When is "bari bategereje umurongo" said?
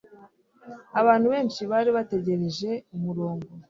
1.71-3.47